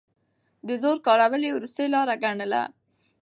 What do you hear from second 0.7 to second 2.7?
زور کارول يې وروستۍ لاره ګڼله.